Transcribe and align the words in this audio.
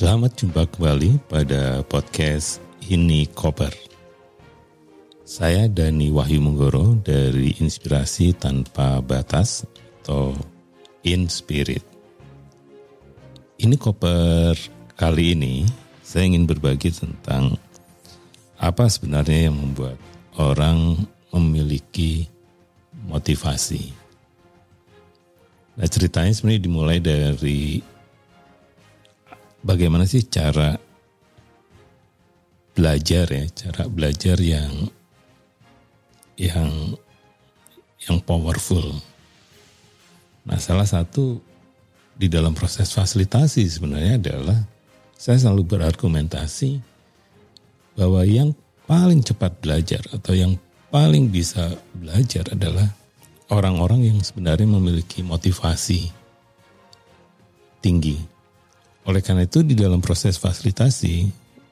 Selamat 0.00 0.32
jumpa 0.32 0.64
kembali 0.64 1.28
pada 1.28 1.84
podcast 1.84 2.56
Ini 2.88 3.28
Koper. 3.36 3.68
Saya 5.28 5.68
Dani 5.68 6.08
Wahyu 6.08 6.40
Menggoro 6.40 6.96
dari 7.04 7.52
Inspirasi 7.60 8.32
Tanpa 8.32 9.04
Batas 9.04 9.68
atau 10.00 10.32
In 11.04 11.28
Spirit. 11.28 11.84
Ini 13.60 13.76
Koper 13.76 14.56
kali 14.96 15.36
ini 15.36 15.68
saya 16.00 16.32
ingin 16.32 16.48
berbagi 16.48 16.96
tentang 16.96 17.60
apa 18.56 18.88
sebenarnya 18.88 19.52
yang 19.52 19.60
membuat 19.60 20.00
orang 20.40 20.96
memiliki 21.28 22.24
motivasi. 23.04 23.92
Nah 25.76 25.84
ceritanya 25.92 26.32
sebenarnya 26.32 26.64
dimulai 26.64 26.98
dari 27.04 27.84
bagaimana 29.64 30.08
sih 30.08 30.24
cara 30.26 30.76
belajar 32.72 33.26
ya, 33.28 33.44
cara 33.52 33.88
belajar 33.90 34.36
yang 34.40 34.88
yang 36.40 36.96
yang 38.08 38.18
powerful. 38.24 38.96
Nah, 40.48 40.56
salah 40.56 40.88
satu 40.88 41.36
di 42.16 42.28
dalam 42.28 42.56
proses 42.56 42.88
fasilitasi 42.92 43.64
sebenarnya 43.68 44.16
adalah 44.16 44.58
saya 45.20 45.36
selalu 45.36 45.76
berargumentasi 45.76 46.80
bahwa 47.96 48.24
yang 48.24 48.56
paling 48.88 49.20
cepat 49.20 49.60
belajar 49.60 50.00
atau 50.16 50.32
yang 50.32 50.56
paling 50.88 51.28
bisa 51.28 51.76
belajar 51.92 52.48
adalah 52.56 52.88
orang-orang 53.52 54.08
yang 54.08 54.18
sebenarnya 54.24 54.64
memiliki 54.64 55.20
motivasi 55.20 56.08
tinggi. 57.84 58.39
Oleh 59.08 59.24
karena 59.24 59.48
itu 59.48 59.64
di 59.64 59.72
dalam 59.72 60.04
proses 60.04 60.36
fasilitasi 60.36 61.28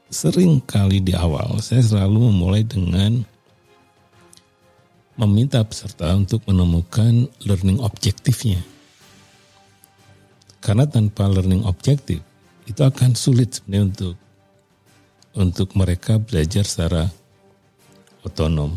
sering 0.09 0.65
kali 0.65 1.05
di 1.05 1.13
awal 1.13 1.61
saya 1.61 1.85
selalu 1.85 2.33
memulai 2.33 2.65
dengan 2.65 3.21
meminta 5.19 5.61
peserta 5.61 6.15
untuk 6.17 6.41
menemukan 6.49 7.29
learning 7.45 7.83
objektifnya. 7.83 8.63
Karena 10.63 10.89
tanpa 10.89 11.29
learning 11.29 11.67
objektif 11.69 12.23
itu 12.65 12.81
akan 12.81 13.13
sulit 13.19 13.59
sebenarnya 13.59 13.85
untuk 13.93 14.17
untuk 15.39 15.69
mereka 15.77 16.17
belajar 16.17 16.65
secara 16.65 17.11
otonom. 18.25 18.73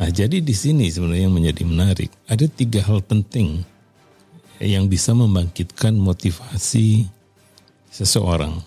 Nah, 0.00 0.08
jadi 0.08 0.40
di 0.40 0.54
sini 0.56 0.88
sebenarnya 0.88 1.28
yang 1.28 1.36
menjadi 1.36 1.62
menarik 1.66 2.10
ada 2.24 2.48
tiga 2.48 2.80
hal 2.84 3.04
penting 3.04 3.64
yang 4.60 4.86
bisa 4.92 5.16
membangkitkan 5.16 5.96
motivasi 5.96 7.08
seseorang. 7.88 8.60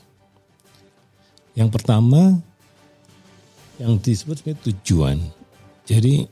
Yang 1.53 1.69
pertama 1.69 2.41
yang 3.77 4.01
disebut 4.01 4.41
sebagai 4.41 4.73
tujuan. 4.73 5.21
Jadi 5.85 6.25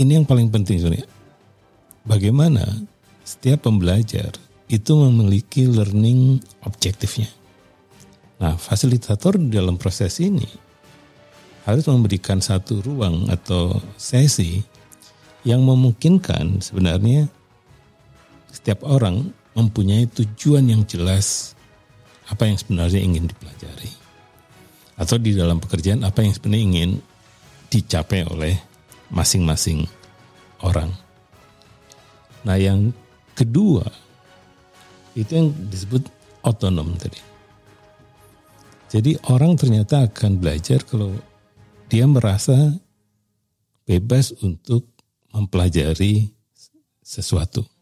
ini 0.00 0.10
yang 0.16 0.24
paling 0.24 0.48
penting 0.48 0.80
sebenarnya. 0.80 1.08
Bagaimana 2.06 2.64
setiap 3.26 3.68
pembelajar 3.68 4.32
itu 4.72 4.92
memiliki 4.96 5.68
learning 5.68 6.40
objektifnya. 6.64 7.28
Nah, 8.36 8.56
fasilitator 8.56 9.40
dalam 9.40 9.80
proses 9.80 10.20
ini 10.20 10.46
harus 11.66 11.84
memberikan 11.90 12.38
satu 12.38 12.78
ruang 12.84 13.26
atau 13.32 13.80
sesi 13.98 14.62
yang 15.42 15.66
memungkinkan 15.66 16.62
sebenarnya 16.62 17.26
setiap 18.56 18.88
orang 18.88 19.36
mempunyai 19.52 20.08
tujuan 20.08 20.64
yang 20.64 20.88
jelas 20.88 21.52
apa 22.32 22.48
yang 22.48 22.56
sebenarnya 22.56 23.04
ingin 23.04 23.28
dipelajari. 23.28 23.92
Atau 24.96 25.20
di 25.20 25.36
dalam 25.36 25.60
pekerjaan 25.60 26.00
apa 26.08 26.24
yang 26.24 26.32
sebenarnya 26.32 26.64
ingin 26.64 26.90
dicapai 27.68 28.24
oleh 28.24 28.56
masing-masing 29.12 29.84
orang. 30.64 30.88
Nah, 32.48 32.56
yang 32.56 32.96
kedua 33.36 33.84
itu 35.12 35.30
yang 35.36 35.52
disebut 35.68 36.08
otonom 36.40 36.96
tadi. 36.96 37.20
Jadi 38.86 39.18
orang 39.28 39.58
ternyata 39.58 40.08
akan 40.08 40.40
belajar 40.40 40.80
kalau 40.86 41.12
dia 41.90 42.06
merasa 42.06 42.54
bebas 43.84 44.32
untuk 44.40 44.88
mempelajari 45.34 46.32
sesuatu. 47.04 47.75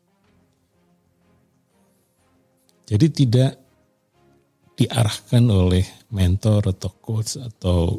Jadi 2.84 3.06
tidak 3.08 3.52
diarahkan 4.74 5.44
oleh 5.48 5.86
mentor 6.10 6.74
atau 6.74 6.90
coach 7.00 7.38
atau 7.40 7.96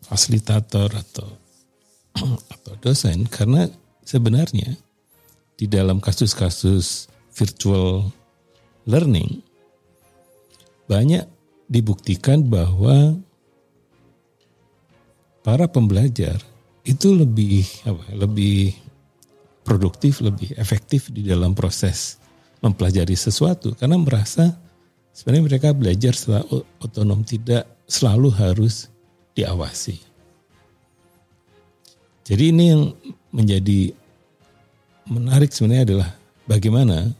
fasilitator 0.00 0.88
atau 0.88 1.28
atau 2.54 2.72
dosen. 2.80 3.28
Karena 3.28 3.68
sebenarnya 4.06 4.78
di 5.58 5.66
dalam 5.66 5.98
kasus-kasus 5.98 7.10
virtual 7.34 8.08
learning 8.88 9.42
banyak 10.88 11.28
dibuktikan 11.68 12.48
bahwa 12.48 13.20
para 15.44 15.68
pembelajar 15.68 16.40
itu 16.88 17.12
lebih 17.12 17.68
apa, 17.84 18.04
lebih 18.16 18.72
produktif, 19.60 20.24
lebih 20.24 20.56
efektif 20.56 21.12
di 21.12 21.20
dalam 21.28 21.52
proses 21.52 22.16
mempelajari 22.58 23.14
sesuatu 23.14 23.74
karena 23.78 23.98
merasa 23.98 24.54
sebenarnya 25.14 25.44
mereka 25.46 25.68
belajar 25.74 26.12
secara 26.14 26.42
otonom 26.82 27.22
tidak 27.22 27.66
selalu 27.86 28.30
harus 28.34 28.90
diawasi. 29.34 29.98
Jadi 32.28 32.44
ini 32.52 32.64
yang 32.68 32.82
menjadi 33.32 33.94
menarik 35.08 35.48
sebenarnya 35.48 35.84
adalah 35.88 36.10
bagaimana 36.44 37.16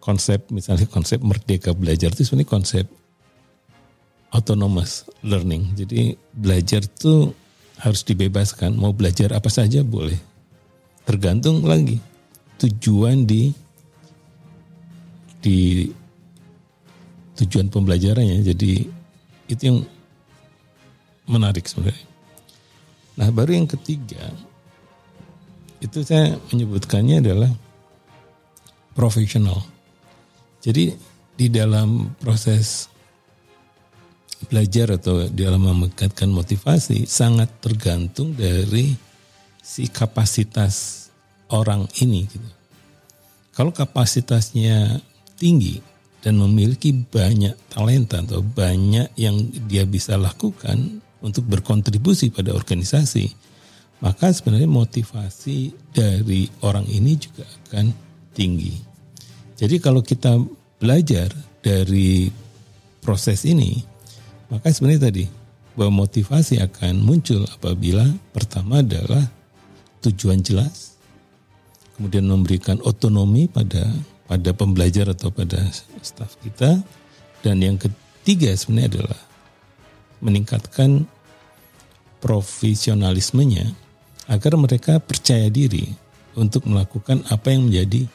konsep 0.00 0.48
misalnya 0.48 0.88
konsep 0.88 1.20
merdeka 1.20 1.76
belajar 1.76 2.14
itu 2.14 2.24
sebenarnya 2.24 2.48
konsep 2.48 2.86
autonomous 4.32 5.04
learning. 5.20 5.76
Jadi 5.76 6.16
belajar 6.32 6.86
itu 6.86 7.34
harus 7.76 8.00
dibebaskan, 8.06 8.72
mau 8.72 8.96
belajar 8.96 9.36
apa 9.36 9.52
saja 9.52 9.84
boleh. 9.84 10.16
Tergantung 11.04 11.60
lagi 11.68 12.00
tujuan 12.56 13.28
di 13.28 13.52
di 15.46 15.86
tujuan 17.38 17.70
pembelajarannya. 17.70 18.42
Jadi 18.42 18.72
itu 19.46 19.62
yang 19.62 19.86
menarik 21.30 21.70
sebenarnya. 21.70 22.06
Nah 23.14 23.30
baru 23.30 23.54
yang 23.54 23.70
ketiga 23.70 24.34
itu 25.78 26.02
saya 26.02 26.34
menyebutkannya 26.50 27.22
adalah 27.22 27.52
profesional. 28.98 29.62
Jadi 30.66 30.90
di 31.36 31.46
dalam 31.46 32.16
proses 32.18 32.90
belajar 34.50 34.98
atau 34.98 35.30
di 35.30 35.46
dalam 35.46 35.62
meningkatkan 35.62 36.28
motivasi 36.28 37.06
sangat 37.06 37.62
tergantung 37.62 38.34
dari 38.34 38.96
si 39.62 39.86
kapasitas 39.86 41.06
orang 41.52 41.86
ini 42.02 42.26
gitu. 42.26 42.48
Kalau 43.56 43.72
kapasitasnya 43.72 45.00
tinggi 45.36 45.78
dan 46.24 46.42
memiliki 46.42 46.90
banyak 46.90 47.54
talenta 47.70 48.18
atau 48.18 48.42
banyak 48.42 49.14
yang 49.14 49.36
dia 49.70 49.86
bisa 49.86 50.18
lakukan 50.18 50.98
untuk 51.22 51.46
berkontribusi 51.46 52.34
pada 52.34 52.50
organisasi, 52.50 53.30
maka 54.02 54.34
sebenarnya 54.34 54.66
motivasi 54.66 55.70
dari 55.94 56.50
orang 56.66 56.84
ini 56.90 57.14
juga 57.14 57.46
akan 57.46 57.94
tinggi. 58.34 58.74
Jadi 59.56 59.80
kalau 59.80 60.04
kita 60.04 60.36
belajar 60.76 61.32
dari 61.64 62.28
proses 63.00 63.46
ini, 63.48 63.80
maka 64.52 64.68
sebenarnya 64.74 65.08
tadi 65.08 65.24
bahwa 65.78 66.04
motivasi 66.04 66.60
akan 66.60 67.00
muncul 67.00 67.44
apabila 67.48 68.04
pertama 68.32 68.84
adalah 68.84 69.24
tujuan 70.04 70.44
jelas, 70.44 70.98
kemudian 71.96 72.28
memberikan 72.28 72.76
otonomi 72.84 73.48
pada 73.48 73.88
pada 74.26 74.50
pembelajar 74.52 75.10
atau 75.10 75.30
pada 75.30 75.58
staf 76.02 76.38
kita. 76.42 76.82
Dan 77.42 77.62
yang 77.62 77.78
ketiga 77.78 78.50
sebenarnya 78.54 78.98
adalah 78.98 79.20
meningkatkan 80.18 81.06
profesionalismenya 82.18 83.70
agar 84.26 84.58
mereka 84.58 84.98
percaya 84.98 85.46
diri 85.46 85.86
untuk 86.34 86.66
melakukan 86.66 87.22
apa 87.30 87.54
yang 87.54 87.70
menjadi 87.70 88.10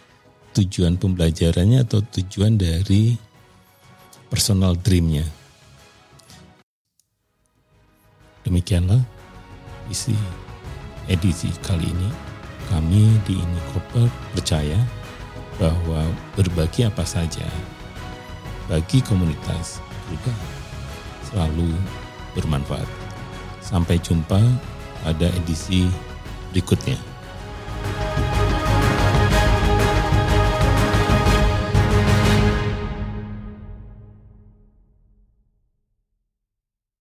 tujuan 0.51 0.99
pembelajarannya 0.99 1.87
atau 1.87 2.03
tujuan 2.03 2.59
dari 2.59 3.15
personal 4.27 4.75
dreamnya. 4.75 5.23
Demikianlah 8.43 8.99
isi 9.87 10.15
edisi 11.07 11.47
kali 11.63 11.87
ini. 11.87 12.09
Kami 12.71 13.19
di 13.27 13.35
Ini 13.35 13.59
Koper 13.75 14.07
percaya 14.31 14.79
bahwa 15.61 16.01
berbagi 16.33 16.89
apa 16.89 17.05
saja, 17.05 17.45
bagi 18.65 18.97
komunitas 19.05 19.77
juga 20.09 20.33
selalu 21.29 21.69
bermanfaat. 22.33 22.89
Sampai 23.61 24.01
jumpa 24.01 24.41
pada 25.05 25.29
edisi 25.37 25.85
berikutnya. 26.49 27.10